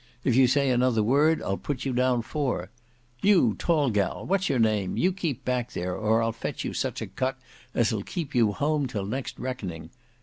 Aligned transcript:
If 0.23 0.35
you 0.35 0.47
say 0.47 0.71
another 0.71 1.03
word, 1.03 1.43
I'll 1.43 1.59
put 1.59 1.85
you 1.85 1.93
down 1.93 2.23
four. 2.23 2.71
You 3.21 3.53
tall 3.59 3.91
gal, 3.91 4.25
what's 4.25 4.49
your 4.49 4.57
name, 4.57 4.97
you 4.97 5.11
keep 5.13 5.45
back 5.45 5.73
there, 5.73 5.95
or 5.95 6.23
I'll 6.23 6.31
fetch 6.31 6.65
you 6.65 6.73
such 6.73 7.03
a 7.03 7.05
cut 7.05 7.37
as'll 7.75 8.01
keep 8.01 8.33
you 8.33 8.49
at 8.49 8.55
home 8.55 8.87
till 8.87 9.05
next 9.05 9.37
reckoning. 9.37 9.91